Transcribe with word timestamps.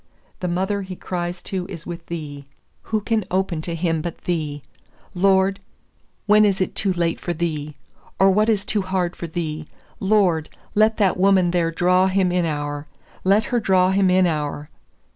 The 0.39 0.47
mother 0.47 0.81
he 0.81 0.95
cries 0.95 1.43
to 1.43 1.67
is 1.67 1.85
with 1.85 2.07
Thee. 2.07 2.47
Who 2.85 3.01
can 3.01 3.23
open 3.29 3.61
to 3.61 3.75
him 3.75 4.01
but 4.01 4.17
Thee? 4.23 4.63
Lord, 5.13 5.59
when 6.25 6.43
is 6.43 6.59
it 6.59 6.73
too 6.73 6.91
late 6.91 7.19
for 7.19 7.33
Thee, 7.33 7.75
or 8.17 8.31
what 8.31 8.49
is 8.49 8.65
too 8.65 8.81
hard 8.81 9.15
for 9.15 9.27
Thee? 9.27 9.67
Lord, 9.99 10.49
let 10.73 10.97
that 10.97 11.17
woman 11.17 11.51
there 11.51 11.69
draw 11.69 12.07
him 12.07 12.31
inower! 12.31 12.85
Let 13.23 13.43
her 13.53 13.59
draw 13.59 13.91
him 13.91 14.07
inower!" 14.09 14.69